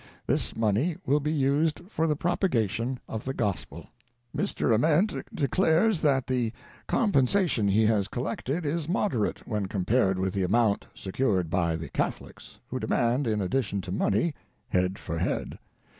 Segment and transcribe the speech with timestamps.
[0.25, 3.85] This money will be used for the propagation of the Gospel.
[4.35, 4.73] "Mr.
[4.73, 6.51] Ament declares that the
[6.87, 12.57] compensation he has collected is moderate when compared with the amount secured by the Catholics,
[12.69, 14.33] who demand, in addition to money,
[14.69, 15.59] head for head.